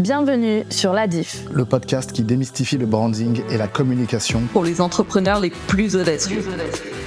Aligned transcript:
Bienvenue 0.00 0.64
sur 0.70 0.94
La 0.94 1.06
Diff, 1.06 1.44
le 1.52 1.66
podcast 1.66 2.12
qui 2.12 2.22
démystifie 2.22 2.78
le 2.78 2.86
branding 2.86 3.42
et 3.50 3.58
la 3.58 3.68
communication 3.68 4.40
pour 4.50 4.64
les 4.64 4.80
entrepreneurs 4.80 5.40
les 5.40 5.50
plus 5.50 5.94
audacieux. 5.94 6.42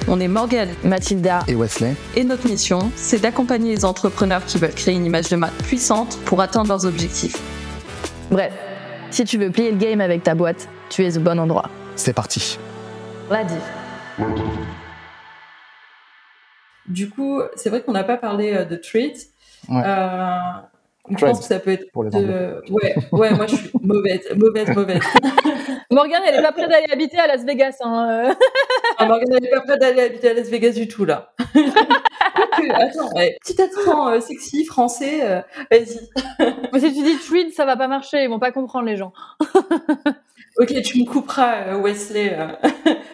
On 0.08 0.20
est 0.20 0.28
Morgane, 0.28 0.70
Mathilda 0.84 1.40
et 1.48 1.56
Wesley. 1.56 1.96
Et 2.16 2.24
notre 2.24 2.48
mission, 2.48 2.92
c'est 2.96 3.20
d'accompagner 3.20 3.74
les 3.74 3.84
entrepreneurs 3.84 4.46
qui 4.46 4.60
veulent 4.60 4.76
créer 4.76 4.94
une 4.94 5.08
image 5.08 5.28
de 5.29 5.38
marque 5.38 5.60
puissante 5.64 6.20
pour 6.26 6.40
atteindre 6.40 6.68
leurs 6.68 6.86
objectifs. 6.86 7.42
Bref, 8.29 8.54
si 9.10 9.25
tu 9.25 9.39
veux 9.39 9.50
plier 9.50 9.71
le 9.71 9.78
game 9.78 10.00
avec 10.00 10.21
ta 10.21 10.36
boîte, 10.36 10.70
tu 10.91 11.04
es 11.04 11.18
au 11.18 11.21
bon 11.21 11.39
endroit. 11.39 11.71
C'est 11.96 12.14
parti. 12.14 12.60
La 13.32 13.44
Diff. 13.44 13.57
Du 16.88 17.10
coup, 17.10 17.41
c'est 17.55 17.71
vrai 17.71 17.82
qu'on 17.82 17.94
n'a 17.94 18.04
pas 18.04 18.18
parlé 18.18 18.54
euh, 18.54 18.66
de 18.66 18.75
treat. 18.75 19.30
Ouais. 19.68 19.82
Euh, 19.84 20.38
je 21.09 21.25
pense 21.25 21.39
que 21.39 21.45
ça 21.45 21.59
peut 21.59 21.71
être. 21.71 21.91
Pour 21.91 22.04
les 22.04 22.09
de... 22.09 22.61
Ouais, 22.70 22.95
ouais, 23.11 23.31
moi 23.31 23.45
je 23.47 23.55
suis 23.55 23.71
mauvaise, 23.81 24.21
mauvaise, 24.35 24.70
mauvaise. 24.70 25.03
Morgane, 25.91 26.21
elle 26.27 26.35
est 26.35 26.41
pas 26.41 26.53
prête 26.53 26.70
d'aller 26.70 26.91
habiter 26.91 27.17
à 27.17 27.27
Las 27.27 27.44
Vegas. 27.44 27.77
Hein. 27.81 28.34
ah, 28.98 29.05
Morgane, 29.05 29.34
elle 29.34 29.44
n'est 29.44 29.49
pas 29.49 29.61
prête 29.61 29.80
d'aller 29.80 30.02
habiter 30.02 30.30
à 30.30 30.34
Las 30.34 30.47
Vegas 30.47 30.71
du 30.71 30.88
tout, 30.88 31.05
là. 31.05 31.34
Attends, 32.70 33.13
ouais. 33.16 33.38
petit 33.44 33.61
accent 33.61 34.08
euh, 34.08 34.21
sexy, 34.21 34.63
français, 34.63 35.20
euh, 35.23 35.41
vas-y. 35.70 35.99
Mais 36.73 36.80
si 36.80 36.94
tu 36.94 37.03
dis 37.03 37.17
tweet, 37.17 37.53
ça 37.53 37.66
va 37.66 37.75
pas 37.75 37.88
marcher, 37.88 38.23
ils 38.23 38.30
vont 38.30 38.39
pas 38.39 38.52
comprendre 38.52 38.85
les 38.85 38.95
gens. 38.95 39.11
ok, 40.58 40.81
tu 40.83 40.99
me 41.02 41.05
couperas, 41.05 41.67
euh, 41.67 41.81
Wesley. 41.81 42.38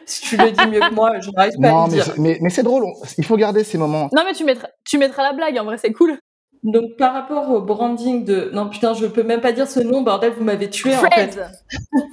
si 0.06 0.22
tu 0.22 0.38
le 0.38 0.52
dis 0.52 0.68
mieux 0.68 0.80
que 0.80 0.94
moi, 0.94 1.20
je 1.20 1.32
n'arrive 1.32 1.60
pas 1.60 1.70
non, 1.70 1.84
à 1.84 1.88
le 1.88 1.92
mais 1.92 2.04
dire. 2.04 2.14
Mais, 2.18 2.38
mais 2.42 2.50
c'est 2.50 2.64
drôle, 2.64 2.86
il 3.18 3.26
faut 3.26 3.38
garder 3.38 3.64
ces 3.64 3.78
moments. 3.80 4.10
Non, 4.14 4.24
mais 4.26 4.34
tu 4.34 4.44
mettras, 4.44 4.68
tu 4.86 4.98
mettras 4.98 5.24
la 5.24 5.34
blague, 5.34 5.58
en 5.58 5.64
vrai, 5.64 5.78
c'est 5.78 5.92
cool. 5.92 6.20
Donc 6.64 6.98
par 6.98 7.14
rapport 7.14 7.50
au 7.50 7.62
branding 7.62 8.26
de 8.26 8.50
non 8.54 8.70
putain 8.70 8.94
je 8.94 9.06
peux 9.06 9.24
même 9.24 9.42
pas 9.42 9.52
dire 9.52 9.68
ce 9.68 9.80
nom 9.80 10.02
bordel 10.02 10.34
vous 10.34 10.44
m'avez 10.44 10.70
tué 10.70 10.92
Fred. 10.92 11.10
en 11.12 11.16
fait. 11.16 11.40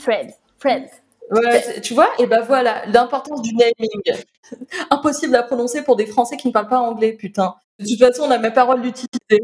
Fred. 0.01 0.31
Fred. 0.59 0.85
Ouais, 1.33 1.81
tu 1.81 1.95
vois 1.95 2.09
et 2.21 2.27
ben 2.27 2.41
voilà 2.43 2.87
l'importance 2.87 3.43
du 3.43 3.53
naming. 3.55 4.23
Impossible 4.91 5.35
à 5.35 5.43
prononcer 5.43 5.83
pour 5.83 5.97
des 5.97 6.07
Français 6.07 6.37
qui 6.37 6.47
ne 6.47 6.53
parlent 6.53 6.69
pas 6.69 6.81
anglais 6.81 7.13
putain. 7.13 7.55
De 7.81 7.87
toute 7.87 7.99
façon 7.99 8.23
on 8.23 8.31
a 8.31 8.39
ma 8.39 8.53
parole 8.53 8.83
d'utilité. 8.83 9.41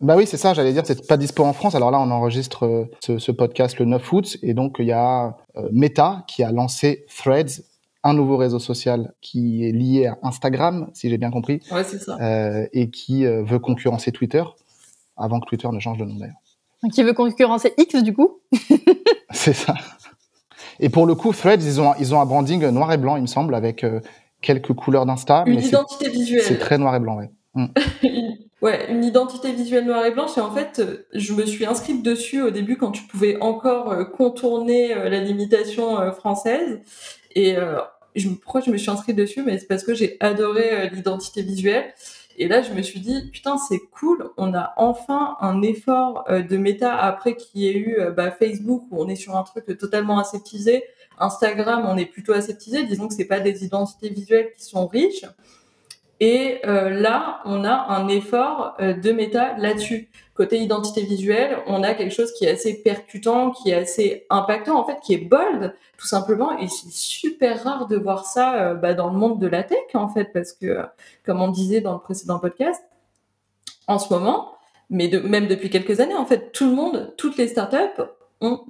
Bah 0.00 0.16
oui, 0.16 0.26
c'est 0.26 0.36
ça, 0.36 0.52
j'allais 0.52 0.74
dire, 0.74 0.82
c'est 0.84 1.06
pas 1.06 1.16
dispo 1.16 1.44
en 1.44 1.54
France. 1.54 1.74
Alors 1.74 1.90
là, 1.90 1.98
on 1.98 2.10
enregistre 2.10 2.66
euh, 2.66 2.84
ce, 3.00 3.18
ce 3.18 3.32
podcast 3.32 3.78
le 3.78 3.86
9 3.86 4.12
août, 4.12 4.36
et 4.42 4.52
donc 4.52 4.76
il 4.78 4.84
y 4.86 4.92
a 4.92 5.36
euh, 5.56 5.68
Meta 5.72 6.24
qui 6.26 6.42
a 6.42 6.52
lancé 6.52 7.06
Threads, 7.16 7.62
un 8.04 8.14
nouveau 8.14 8.36
réseau 8.36 8.58
social 8.60 9.12
qui 9.20 9.64
est 9.66 9.72
lié 9.72 10.06
à 10.06 10.18
Instagram, 10.22 10.90
si 10.94 11.10
j'ai 11.10 11.18
bien 11.18 11.30
compris, 11.32 11.60
Ouais 11.72 11.82
c'est 11.84 11.98
ça. 11.98 12.16
euh, 12.20 12.66
et 12.72 12.90
qui 12.90 13.24
euh, 13.26 13.42
veut 13.42 13.58
concurrencer 13.58 14.12
Twitter, 14.12 14.44
avant 15.16 15.40
que 15.40 15.46
Twitter 15.46 15.68
ne 15.72 15.80
change 15.80 15.98
de 15.98 16.04
nom 16.04 16.14
d'ailleurs. 16.16 16.36
Qui 16.92 17.02
veut 17.02 17.14
concurrencer 17.14 17.72
X, 17.78 18.02
du 18.02 18.12
coup 18.14 18.40
C'est 19.30 19.54
ça. 19.54 19.74
Et 20.80 20.88
pour 20.90 21.06
le 21.06 21.14
coup, 21.14 21.32
Threads, 21.32 21.62
ils 21.64 21.80
ont, 21.80 21.94
ils 21.98 22.14
ont 22.14 22.20
un 22.20 22.26
branding 22.26 22.66
noir 22.68 22.92
et 22.92 22.98
blanc, 22.98 23.16
il 23.16 23.22
me 23.22 23.26
semble, 23.26 23.54
avec 23.54 23.84
euh, 23.84 24.00
quelques 24.42 24.74
couleurs 24.74 25.06
d'Insta, 25.06 25.44
Une 25.46 25.54
mais 25.56 25.62
c'est 25.62 25.68
identité 25.68 26.04
c'est 26.06 26.10
visuelle. 26.10 26.58
très 26.58 26.78
noir 26.78 26.94
et 26.94 27.00
blanc, 27.00 27.16
ouais. 27.18 27.30
Une- 27.56 27.70
Ouais, 28.62 28.90
une 28.90 29.04
identité 29.04 29.52
visuelle 29.52 29.84
noire 29.84 30.06
et 30.06 30.10
blanche. 30.10 30.38
Et 30.38 30.40
en 30.40 30.50
fait, 30.50 30.80
je 31.12 31.34
me 31.34 31.44
suis 31.44 31.66
inscrite 31.66 32.02
dessus 32.02 32.40
au 32.40 32.48
début 32.50 32.78
quand 32.78 32.92
tu 32.92 33.02
pouvais 33.02 33.36
encore 33.42 33.94
contourner 34.16 34.94
euh, 34.94 35.10
la 35.10 35.20
limitation 35.20 36.00
euh, 36.00 36.12
française. 36.12 36.80
Et 37.34 37.58
euh, 37.58 37.76
je, 38.20 38.28
pourquoi 38.28 38.60
je 38.60 38.70
me 38.70 38.76
suis 38.76 38.90
inscrite 38.90 39.16
dessus 39.16 39.42
Mais 39.42 39.58
c'est 39.58 39.66
parce 39.66 39.84
que 39.84 39.94
j'ai 39.94 40.16
adoré 40.20 40.72
euh, 40.72 40.88
l'identité 40.88 41.42
visuelle. 41.42 41.92
Et 42.36 42.48
là, 42.48 42.62
je 42.62 42.72
me 42.72 42.82
suis 42.82 43.00
dit, 43.00 43.30
putain, 43.32 43.58
c'est 43.58 43.78
cool. 43.92 44.30
On 44.36 44.54
a 44.54 44.74
enfin 44.76 45.36
un 45.40 45.62
effort 45.62 46.24
euh, 46.28 46.42
de 46.42 46.56
méta 46.56 46.96
après 46.96 47.36
qu'il 47.36 47.60
y 47.60 47.68
ait 47.68 47.76
eu 47.76 47.96
euh, 47.98 48.10
bah, 48.10 48.30
Facebook 48.30 48.84
où 48.90 49.02
on 49.02 49.08
est 49.08 49.16
sur 49.16 49.36
un 49.36 49.42
truc 49.44 49.66
totalement 49.78 50.18
aseptisé. 50.18 50.82
Instagram, 51.18 51.84
on 51.86 51.96
est 51.96 52.06
plutôt 52.06 52.32
aseptisé. 52.32 52.84
Disons 52.84 53.06
que 53.06 53.14
c'est 53.14 53.24
pas 53.26 53.40
des 53.40 53.64
identités 53.64 54.08
visuelles 54.08 54.50
qui 54.56 54.64
sont 54.64 54.86
riches. 54.86 55.24
Et 56.26 56.60
euh, 56.64 56.88
là, 56.88 57.42
on 57.44 57.64
a 57.64 57.74
un 57.90 58.08
effort 58.08 58.76
euh, 58.80 58.94
de 58.94 59.12
méta 59.12 59.58
là-dessus. 59.58 60.08
Côté 60.32 60.58
identité 60.58 61.02
visuelle, 61.02 61.58
on 61.66 61.82
a 61.82 61.92
quelque 61.92 62.14
chose 62.14 62.32
qui 62.32 62.46
est 62.46 62.50
assez 62.50 62.82
percutant, 62.82 63.50
qui 63.50 63.72
est 63.72 63.74
assez 63.74 64.24
impactant, 64.30 64.80
en 64.80 64.86
fait, 64.86 65.00
qui 65.04 65.12
est 65.12 65.18
bold, 65.18 65.74
tout 65.98 66.06
simplement. 66.06 66.58
Et 66.58 66.68
c'est 66.68 66.90
super 66.90 67.62
rare 67.62 67.88
de 67.88 67.98
voir 67.98 68.24
ça 68.24 68.54
euh, 68.54 68.74
bah, 68.74 68.94
dans 68.94 69.10
le 69.10 69.18
monde 69.18 69.38
de 69.38 69.46
la 69.46 69.64
tech, 69.64 69.84
en 69.92 70.08
fait, 70.08 70.32
parce 70.32 70.54
que, 70.54 70.78
comme 71.26 71.42
on 71.42 71.48
disait 71.48 71.82
dans 71.82 71.92
le 71.92 72.00
précédent 72.00 72.38
podcast, 72.38 72.82
en 73.86 73.98
ce 73.98 74.10
moment, 74.10 74.54
mais 74.88 75.10
même 75.24 75.46
depuis 75.46 75.68
quelques 75.68 76.00
années, 76.00 76.16
en 76.16 76.24
fait, 76.24 76.52
tout 76.52 76.70
le 76.70 76.74
monde, 76.74 77.12
toutes 77.18 77.36
les 77.36 77.48
startups 77.48 78.00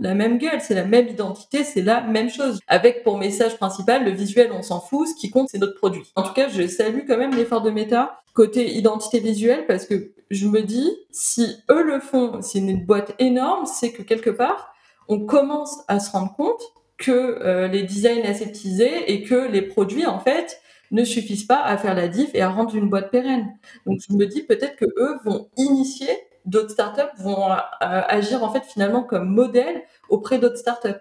la 0.01 0.15
même 0.15 0.39
gueule, 0.39 0.61
c'est 0.61 0.75
la 0.75 0.85
même 0.85 1.09
identité, 1.09 1.65
c'est 1.65 1.83
la 1.83 2.01
même 2.01 2.31
chose. 2.31 2.59
Avec 2.67 3.03
pour 3.03 3.19
message 3.19 3.57
principal, 3.57 4.05
le 4.05 4.11
visuel, 4.11 4.51
on 4.53 4.63
s'en 4.63 4.81
fout, 4.81 5.09
ce 5.09 5.15
qui 5.15 5.31
compte, 5.31 5.49
c'est 5.49 5.59
notre 5.59 5.77
produit. 5.77 6.03
En 6.17 6.23
tout 6.23 6.33
cas, 6.33 6.49
je 6.49 6.67
salue 6.67 7.01
quand 7.07 7.17
même 7.17 7.35
l'effort 7.35 7.63
de 7.63 7.71
Meta 7.71 8.21
côté 8.35 8.75
identité 8.75 9.21
visuelle 9.21 9.65
parce 9.67 9.87
que 9.87 10.13
je 10.31 10.49
me 10.49 10.63
dis, 10.63 10.91
si 11.11 11.57
eux 11.71 11.83
le 11.83 12.01
font, 12.01 12.43
c'est 12.43 12.59
une 12.59 12.85
boîte 12.85 13.15
énorme, 13.19 13.67
c'est 13.67 13.93
que 13.93 14.03
quelque 14.03 14.31
part, 14.31 14.75
on 15.09 15.25
commence 15.25 15.79
à 15.89 16.01
se 16.01 16.11
rendre 16.11 16.35
compte 16.35 16.63
que 16.97 17.11
euh, 17.11 17.69
les 17.69 17.83
designs 17.83 18.25
aseptisés 18.25 19.13
et 19.13 19.23
que 19.23 19.49
les 19.49 19.63
produits, 19.63 20.07
en 20.07 20.19
fait, 20.19 20.61
ne 20.91 21.05
suffisent 21.05 21.47
pas 21.47 21.63
à 21.63 21.77
faire 21.77 21.95
la 21.95 22.09
diff 22.09 22.31
et 22.35 22.43
à 22.43 22.49
rendre 22.49 22.75
une 22.75 22.89
boîte 22.89 23.11
pérenne. 23.11 23.55
Donc 23.87 24.01
je 24.09 24.15
me 24.15 24.27
dis 24.27 24.43
peut-être 24.43 24.77
que 24.77 24.85
eux 24.85 25.17
vont 25.25 25.49
initier 25.57 26.09
d'autres 26.45 26.71
startups 26.71 27.17
vont 27.19 27.51
euh, 27.53 27.57
agir 27.81 28.43
en 28.43 28.51
fait 28.51 28.65
finalement 28.65 29.03
comme 29.03 29.29
modèle 29.29 29.83
auprès 30.09 30.39
d'autres 30.39 30.59
startups. 30.59 31.01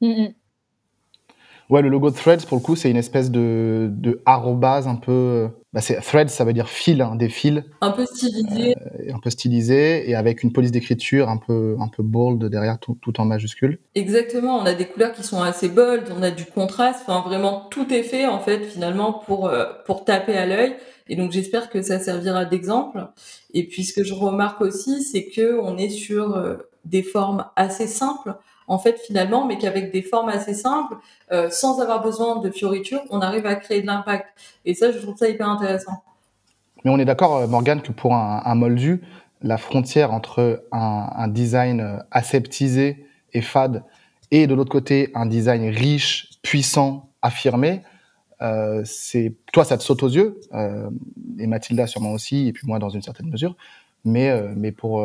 Mm, 0.00 0.28
Ouais, 1.70 1.80
le 1.82 1.88
logo 1.88 2.10
de 2.10 2.14
Threads, 2.14 2.46
pour 2.46 2.58
le 2.58 2.62
coup, 2.62 2.76
c'est 2.76 2.90
une 2.90 2.96
espèce 2.96 3.30
de, 3.30 3.88
de 3.90 4.20
arrobase 4.26 4.86
un 4.86 4.96
peu. 4.96 5.48
Bah, 5.72 5.80
c'est 5.80 5.96
Threads, 6.00 6.28
ça 6.28 6.44
veut 6.44 6.52
dire 6.52 6.68
fil, 6.68 7.00
hein, 7.00 7.16
des 7.16 7.28
fils, 7.28 7.62
Un 7.80 7.90
peu 7.90 8.04
stylisé. 8.06 8.74
euh, 8.76 9.14
un 9.14 9.18
peu 9.18 9.30
stylisés 9.30 10.08
et 10.08 10.14
avec 10.14 10.42
une 10.42 10.52
police 10.52 10.70
d'écriture 10.72 11.28
un 11.28 11.38
peu, 11.38 11.76
un 11.80 11.88
peu 11.88 12.02
bold 12.02 12.44
derrière, 12.44 12.78
tout, 12.78 12.96
tout 13.00 13.18
en 13.20 13.24
majuscule. 13.24 13.78
Exactement, 13.94 14.58
on 14.58 14.66
a 14.66 14.74
des 14.74 14.84
couleurs 14.86 15.12
qui 15.12 15.22
sont 15.22 15.42
assez 15.42 15.68
bold, 15.68 16.04
on 16.16 16.22
a 16.22 16.30
du 16.30 16.44
contraste, 16.44 17.00
enfin 17.06 17.26
vraiment 17.26 17.66
tout 17.70 17.92
est 17.92 18.02
fait 18.04 18.26
en 18.26 18.38
fait 18.40 18.60
finalement 18.64 19.12
pour 19.26 19.46
euh, 19.48 19.64
pour 19.86 20.04
taper 20.04 20.36
à 20.36 20.46
l'œil. 20.46 20.76
Et 21.08 21.16
donc 21.16 21.32
j'espère 21.32 21.70
que 21.70 21.82
ça 21.82 21.98
servira 21.98 22.44
d'exemple. 22.44 23.08
Et 23.52 23.66
puis 23.66 23.84
ce 23.84 23.92
que 23.92 24.04
je 24.04 24.14
remarque 24.14 24.60
aussi, 24.60 25.02
c'est 25.02 25.26
que 25.26 25.58
on 25.60 25.76
est 25.76 25.88
sur 25.90 26.36
euh, 26.36 26.56
des 26.84 27.02
formes 27.02 27.46
assez 27.56 27.86
simples 27.88 28.34
en 28.66 28.78
fait 28.78 28.98
finalement, 28.98 29.46
mais 29.46 29.58
qu'avec 29.58 29.92
des 29.92 30.02
formes 30.02 30.28
assez 30.28 30.54
simples, 30.54 30.96
euh, 31.32 31.50
sans 31.50 31.80
avoir 31.80 32.02
besoin 32.02 32.40
de 32.40 32.50
fioritures, 32.50 33.02
on 33.10 33.20
arrive 33.20 33.46
à 33.46 33.54
créer 33.56 33.82
de 33.82 33.86
l'impact. 33.86 34.26
Et 34.64 34.74
ça, 34.74 34.90
je 34.92 34.98
trouve 34.98 35.16
ça 35.16 35.28
hyper 35.28 35.48
intéressant. 35.48 36.02
Mais 36.84 36.90
on 36.90 36.98
est 36.98 37.04
d'accord, 37.04 37.36
euh, 37.36 37.46
Morgane, 37.46 37.82
que 37.82 37.92
pour 37.92 38.14
un, 38.14 38.54
moldu, 38.54 39.02
la 39.42 39.58
frontière 39.58 40.12
entre 40.12 40.64
un, 40.72 41.28
design 41.28 41.80
euh, 41.80 41.98
aseptisé 42.10 43.06
et 43.32 43.42
fade 43.42 43.82
et 44.30 44.46
de 44.46 44.54
l'autre 44.54 44.70
côté 44.70 45.10
un 45.14 45.26
design 45.26 45.68
riche, 45.68 46.30
puissant, 46.42 47.08
affirmé, 47.22 47.82
toi 49.52 49.64
ça 49.64 49.78
te 49.78 49.82
saute 49.82 50.02
aux 50.02 50.08
yeux 50.08 50.38
et 51.38 51.46
Mathilda 51.46 51.86
sûrement 51.86 52.12
aussi 52.12 52.48
et 52.48 52.52
puis 52.52 52.66
moi 52.66 52.78
dans 52.78 52.90
une 52.90 53.00
certaine 53.00 53.30
mesure, 53.30 53.56
mais 54.04 54.30
mais 54.54 54.70
pour 54.70 55.02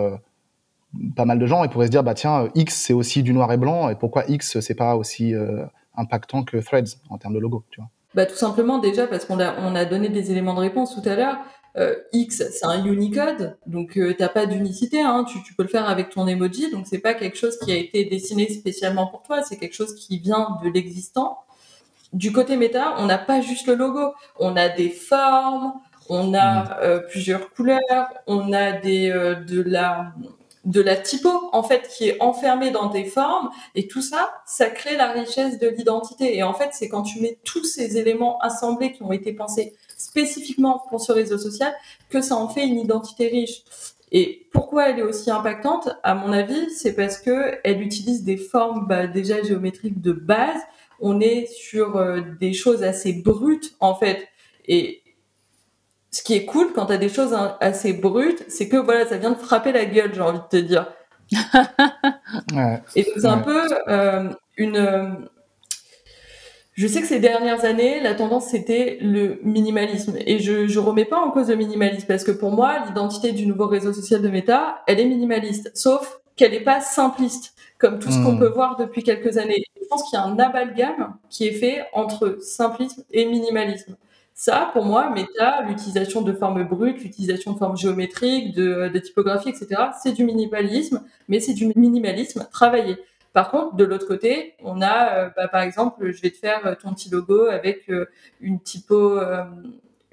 pas 1.16 1.26
mal 1.26 1.38
de 1.38 1.46
gens 1.46 1.64
ils 1.64 1.70
pourraient 1.70 1.86
se 1.86 1.92
dire 1.92 2.04
bah 2.04 2.16
tiens 2.16 2.46
euh, 2.46 2.50
X 2.56 2.76
c'est 2.76 2.94
aussi 2.94 3.22
du 3.24 3.34
noir 3.34 3.52
et 3.52 3.58
blanc 3.58 3.90
et 3.90 3.96
pourquoi 3.96 4.24
X 4.28 4.60
c'est 4.60 4.76
pas 4.76 4.96
aussi 4.96 5.36
euh, 5.36 5.66
impactant 6.00 6.44
que 6.44 6.58
Threads 6.58 6.98
en 7.10 7.18
termes 7.18 7.34
de 7.34 7.40
logo, 7.40 7.66
tu 7.70 7.82
vois? 7.82 7.90
Bah, 8.16 8.26
tout 8.26 8.36
simplement 8.36 8.80
déjà 8.80 9.06
parce 9.06 9.26
qu'on 9.26 9.40
a, 9.40 9.60
on 9.60 9.76
a 9.76 9.86
donné 9.86 10.10
des 10.10 10.32
éléments 10.32 10.56
de 10.56 10.62
réponse 10.62 10.96
tout 10.96 11.08
à 11.08 11.16
l'heure. 11.16 11.38
Euh, 11.78 11.96
X, 12.14 12.44
c'est 12.52 12.66
un 12.66 12.84
Unicode, 12.84 13.56
donc 13.68 13.96
euh, 13.98 14.16
t'as 14.18 14.28
pas 14.28 14.48
d'unicité, 14.48 15.02
hein, 15.02 15.24
tu, 15.24 15.44
tu 15.44 15.54
peux 15.54 15.62
le 15.62 15.70
faire 15.70 15.88
avec 15.88 16.10
ton 16.10 16.28
emoji, 16.28 16.72
donc 16.72 16.88
c'est 16.88 16.98
pas 16.98 17.14
quelque 17.14 17.38
chose 17.38 17.60
qui 17.60 17.72
a 17.72 17.76
été 17.76 18.06
dessiné 18.06 18.50
spécialement 18.50 19.06
pour 19.06 19.22
toi, 19.22 19.44
c'est 19.44 19.58
quelque 19.58 19.76
chose 19.76 19.94
qui 19.94 20.18
vient 20.18 20.58
de 20.64 20.70
l'existant. 20.70 21.38
Du 22.12 22.32
côté 22.32 22.58
méta, 22.58 22.96
on 22.98 23.06
n'a 23.06 23.20
pas 23.20 23.42
juste 23.42 23.68
le 23.68 23.76
logo, 23.76 24.14
on 24.40 24.56
a 24.56 24.68
des 24.68 24.90
formes, 24.90 25.74
on 26.10 26.34
a 26.34 26.80
euh, 26.82 27.02
plusieurs 27.08 27.52
couleurs, 27.52 28.08
on 28.26 28.52
a 28.52 28.72
des 28.72 29.10
de 29.48 29.62
la 29.62 30.12
de 30.66 30.82
la 30.82 30.98
typo 30.98 31.30
en 31.54 31.64
fait 31.64 31.88
qui 31.88 32.10
est 32.10 32.22
enfermée 32.22 32.72
dans 32.72 32.88
des 32.90 33.06
formes 33.06 33.50
et 33.76 33.88
tout 33.88 34.02
ça 34.02 34.34
ça 34.46 34.70
crée 34.70 34.98
la 34.98 35.12
richesse 35.12 35.60
de 35.60 35.68
l'identité. 35.68 36.38
Et 36.38 36.44
en 36.44 36.54
fait 36.54 36.70
c'est 36.74 36.90
quand 36.90 37.04
tu 37.04 37.22
mets 37.22 37.40
tous 37.44 37.64
ces 37.64 37.98
éléments 37.98 38.40
assemblés 38.40 38.92
qui 38.92 39.04
ont 39.04 39.12
été 39.12 39.34
pensés 39.34 39.74
spécifiquement 39.98 40.84
pour 40.90 41.02
ce 41.02 41.12
réseau 41.12 41.38
social 41.38 41.74
que 42.10 42.22
ça 42.22 42.36
en 42.36 42.50
fait 42.50 42.66
une 42.66 42.80
identité 42.80 43.28
riche. 43.28 43.64
Et 44.12 44.48
pourquoi 44.52 44.90
elle 44.90 45.00
est 45.00 45.04
aussi 45.04 45.32
impactante 45.32 45.90
à 46.04 46.16
mon 46.16 46.32
avis 46.34 46.70
c'est 46.72 46.94
parce 46.94 47.20
que 47.20 47.60
elle 47.64 47.82
utilise 47.82 48.24
des 48.24 48.38
formes 48.38 48.88
bah, 48.88 49.08
déjà 49.08 49.42
géométriques 49.42 50.02
de 50.02 50.12
base. 50.12 50.62
On 51.00 51.22
est 51.22 51.46
sur 51.46 51.96
euh, 51.96 52.22
des 52.40 52.52
choses 52.52 52.84
assez 52.84 53.14
brutes 53.14 53.76
en 53.80 53.96
fait. 53.96 54.28
Et 54.68 55.02
ce 56.12 56.24
qui 56.24 56.34
est 56.36 56.46
cool 56.46 56.74
quand 56.74 56.88
tu 56.88 56.94
as 56.94 56.98
des 56.98 57.10
choses 57.10 57.36
assez 57.62 57.94
brutes, 57.94 58.46
c'est 58.50 58.70
que 58.70 58.78
voilà, 58.78 59.06
ça 59.08 59.18
vient 59.18 59.32
de 59.32 59.38
frapper 59.38 59.72
la 59.72 59.86
gueule, 59.86 60.14
j'ai 60.14 60.22
envie 60.22 60.40
de 60.40 60.48
te 60.50 60.58
dire. 60.58 60.88
Ouais. 62.54 62.82
Et 62.96 63.04
c'est 63.16 63.28
un 63.28 63.40
peu 63.40 63.62
euh, 63.88 64.30
une. 64.58 64.78
euh, 64.78 65.10
Je 66.74 66.88
sais 66.88 67.02
que 67.02 67.08
ces 67.08 67.20
dernières 67.20 67.66
années, 67.66 68.00
la 68.00 68.16
tendance 68.16 68.48
c'était 68.48 68.98
le 69.02 69.40
minimalisme. 69.44 70.16
Et 70.26 70.40
je 70.40 70.68
je 70.68 70.80
remets 70.80 71.06
pas 71.06 71.18
en 71.20 71.32
cause 71.32 71.50
le 71.50 71.56
minimalisme 71.58 72.08
parce 72.08 72.24
que 72.24 72.32
pour 72.32 72.52
moi, 72.52 72.80
l'identité 72.88 73.32
du 73.34 73.46
nouveau 73.48 73.68
réseau 73.68 73.92
social 73.94 74.22
de 74.22 74.30
Meta, 74.30 74.82
elle 74.88 75.00
est 75.00 75.06
minimaliste. 75.06 75.72
Sauf 75.76 76.20
qu'elle 76.38 76.52
n'est 76.52 76.62
pas 76.64 76.80
simpliste, 76.80 77.54
comme 77.80 78.00
tout 78.00 78.12
ce 78.12 78.20
qu'on 78.20 78.36
Hmm. 78.36 78.38
peut 78.38 78.48
voir 78.50 78.78
depuis 78.78 79.04
quelques 79.04 79.38
années. 79.38 79.64
Je 79.82 79.88
pense 79.90 80.04
qu'il 80.10 80.18
y 80.18 80.22
a 80.22 80.26
un 80.26 80.40
amalgame 80.40 81.16
qui 81.30 81.48
est 81.48 81.54
fait 81.54 81.84
entre 81.94 82.38
simplisme 82.42 83.04
et 83.12 83.26
minimalisme. 83.26 83.98
Ça, 84.42 84.70
pour 84.72 84.86
moi, 84.86 85.10
Meta, 85.10 85.64
l'utilisation 85.64 86.22
de 86.22 86.32
formes 86.32 86.64
brutes, 86.64 87.04
l'utilisation 87.04 87.52
de 87.52 87.58
formes 87.58 87.76
géométriques, 87.76 88.56
de, 88.56 88.88
de 88.88 89.00
typographie, 89.00 89.50
etc., 89.50 89.68
c'est 90.02 90.14
du 90.14 90.24
minimalisme, 90.24 91.04
mais 91.28 91.42
c'est 91.42 91.52
du 91.52 91.68
minimalisme 91.76 92.48
travaillé. 92.50 92.96
Par 93.34 93.52
contre, 93.52 93.76
de 93.76 93.84
l'autre 93.84 94.08
côté, 94.08 94.56
on 94.64 94.82
a, 94.82 95.26
euh, 95.26 95.30
bah, 95.36 95.50
par 95.50 95.62
exemple, 95.62 96.10
je 96.12 96.22
vais 96.22 96.30
te 96.30 96.38
faire 96.38 96.66
euh, 96.66 96.76
ton 96.82 96.94
petit 96.94 97.10
logo 97.10 97.48
avec 97.48 97.90
euh, 97.90 98.06
une 98.40 98.62
typo, 98.62 99.18
euh, 99.20 99.44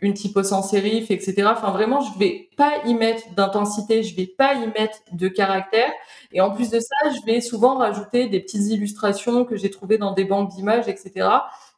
une 0.01 0.15
typo 0.15 0.43
sans 0.43 0.63
sérif, 0.63 1.13
etc. 1.13 1.45
Enfin, 1.47 1.71
vraiment, 1.71 2.01
je 2.01 2.19
vais 2.19 2.49
pas 2.57 2.83
y 2.85 2.95
mettre 2.95 3.33
d'intensité, 3.37 4.03
je 4.03 4.17
vais 4.17 4.27
pas 4.27 4.55
y 4.55 4.67
mettre 4.67 4.99
de 5.13 5.29
caractère. 5.29 5.93
Et 6.33 6.41
en 6.41 6.51
plus 6.51 6.69
de 6.71 6.81
ça, 6.81 7.11
je 7.15 7.25
vais 7.25 7.41
souvent 7.41 7.77
rajouter 7.77 8.27
des 8.27 8.41
petites 8.41 8.67
illustrations 8.73 9.45
que 9.45 9.57
j'ai 9.57 9.71
trouvées 9.71 9.99
dans 9.99 10.11
des 10.11 10.25
banques 10.25 10.51
d'images, 10.51 10.89
etc. 10.89 11.29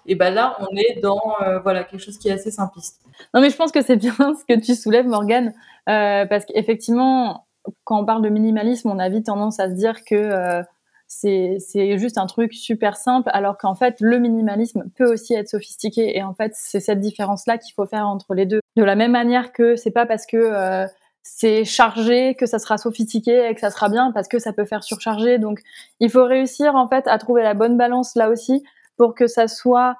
Et 0.08 0.14
ben 0.14 0.32
là, 0.32 0.56
on 0.60 0.74
est 0.74 1.00
dans 1.02 1.20
euh, 1.42 1.58
voilà 1.58 1.84
quelque 1.84 2.00
chose 2.00 2.16
qui 2.16 2.30
est 2.30 2.32
assez 2.32 2.50
simpliste. 2.50 3.02
Non, 3.34 3.42
mais 3.42 3.50
je 3.50 3.56
pense 3.56 3.70
que 3.70 3.82
c'est 3.82 3.96
bien 3.96 4.12
ce 4.18 4.44
que 4.48 4.58
tu 4.58 4.74
soulèves, 4.74 5.06
Morgane, 5.06 5.52
euh, 5.88 6.24
parce 6.24 6.46
qu'effectivement, 6.46 7.46
quand 7.84 8.00
on 8.00 8.06
parle 8.06 8.22
de 8.22 8.30
minimalisme, 8.30 8.88
on 8.88 8.98
a 8.98 9.08
vite 9.10 9.26
tendance 9.26 9.60
à 9.60 9.68
se 9.68 9.74
dire 9.74 10.04
que 10.04 10.16
euh, 10.16 10.62
c'est 11.06 11.58
juste 11.98 12.16
un 12.16 12.26
truc 12.26 12.54
super 12.54 12.96
simple, 12.96 13.30
alors 13.34 13.58
qu'en 13.58 13.74
fait, 13.74 13.96
le 14.00 14.18
minimalisme 14.18 14.84
peut 14.96 15.10
aussi 15.10 15.34
être 15.34 15.48
sophistiqué. 15.48 16.16
Et 16.16 16.22
en 16.22 16.32
fait, 16.32 16.52
c'est 16.54 16.80
cette 16.80 17.00
différence-là 17.00 17.58
qu'il 17.58 17.74
faut 17.74 17.86
faire 17.86 18.06
entre 18.06 18.34
les 18.34 18.46
deux. 18.46 18.60
De 18.76 18.84
la 18.84 18.94
même 18.94 19.12
manière 19.12 19.52
que 19.52 19.76
c'est 19.76 19.90
pas 19.90 20.04
parce 20.04 20.26
que 20.26 20.86
c'est 21.22 21.64
chargé 21.64 22.34
que 22.34 22.44
ça 22.44 22.58
sera 22.58 22.76
sophistiqué 22.76 23.48
et 23.48 23.54
que 23.54 23.60
ça 23.60 23.70
sera 23.70 23.88
bien, 23.88 24.12
parce 24.12 24.28
que 24.28 24.38
ça 24.38 24.52
peut 24.52 24.66
faire 24.66 24.84
surcharger. 24.84 25.38
Donc, 25.38 25.60
il 26.00 26.10
faut 26.10 26.24
réussir 26.24 26.74
en 26.74 26.88
fait 26.88 27.08
à 27.08 27.16
trouver 27.16 27.42
la 27.42 27.54
bonne 27.54 27.78
balance 27.78 28.14
là 28.14 28.28
aussi 28.28 28.62
pour 28.98 29.14
que 29.14 29.26
ça 29.26 29.48
soit 29.48 29.96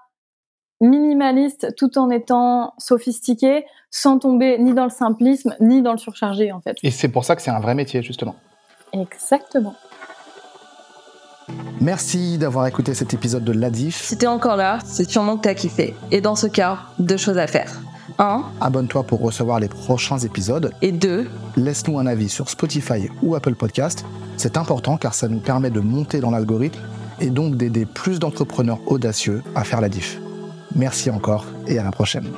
minimaliste 0.81 1.75
tout 1.77 1.99
en 1.99 2.11
étant 2.11 2.75
sophistiqué, 2.79 3.65
sans 3.91 4.19
tomber 4.19 4.59
ni 4.59 4.75
dans 4.75 4.85
le 4.85 4.91
simplisme 4.91 5.55
ni 5.61 5.83
dans 5.83 5.93
le 5.93 5.99
surchargé 5.99 6.53
en 6.53 6.61
fait. 6.61 6.77
Et 6.83 6.91
c'est 6.91 7.09
pour 7.09 7.25
ça 7.25 7.35
que 7.35 7.43
c'est 7.43 7.51
un 7.51 7.61
vrai 7.61 7.75
métier, 7.75 8.03
justement. 8.03 8.37
Exactement. 8.93 9.75
Merci 11.81 12.37
d'avoir 12.39 12.67
écouté 12.67 12.93
cet 12.95 13.15
épisode 13.15 13.45
de 13.45 13.53
l'Adif. 13.53 14.03
Si 14.03 14.19
t'es 14.19 14.27
encore 14.27 14.57
là, 14.57 14.79
c'est 14.85 15.09
sûrement 15.09 15.37
que 15.37 15.43
t'as 15.43 15.55
kiffé. 15.55 15.95
Et 16.11 16.21
dans 16.21 16.35
ce 16.35 16.47
cas, 16.47 16.79
deux 16.99 17.17
choses 17.17 17.39
à 17.39 17.47
faire. 17.47 17.81
Un, 18.19 18.45
Abonne-toi 18.61 19.05
pour 19.05 19.21
recevoir 19.21 19.61
les 19.61 19.69
prochains 19.69 20.19
épisodes. 20.19 20.73
et 20.83 20.93
deux, 20.93 21.29
Laisse-nous 21.57 21.99
un 21.99 22.07
avis 22.07 22.29
sur 22.29 22.49
Spotify 22.49 23.09
ou 23.23 23.35
Apple 23.35 23.55
Podcast. 23.55 24.05
C'est 24.37 24.57
important 24.57 24.97
car 24.97 25.15
ça 25.15 25.29
nous 25.29 25.41
permet 25.41 25.71
de 25.71 25.81
monter 25.81 26.21
dans 26.21 26.31
l'algorithme 26.31 26.81
et 27.21 27.31
donc 27.31 27.57
d'aider 27.57 27.87
plus 27.87 28.19
d'entrepreneurs 28.19 28.81
audacieux 28.87 29.43
à 29.55 29.65
faire 29.65 29.81
la 29.81 29.89
diff. 29.89 30.19
Merci 30.75 31.11
encore 31.11 31.47
et 31.67 31.79
à 31.79 31.85
la 31.85 31.91
prochaine. 31.91 32.29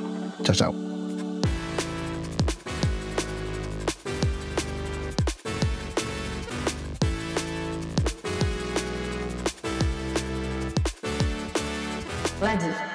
Ciao 0.43 0.55
ciao. 0.55 0.73
Lundi. 12.41 12.90